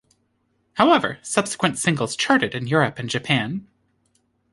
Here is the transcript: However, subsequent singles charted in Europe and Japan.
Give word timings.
However, 0.77 1.19
subsequent 1.21 1.77
singles 1.77 2.15
charted 2.15 2.55
in 2.55 2.65
Europe 2.65 2.97
and 2.97 3.07
Japan. 3.07 3.67